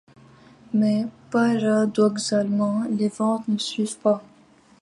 [0.73, 4.23] Mais, paradoxalement, les ventes ne suivent pas.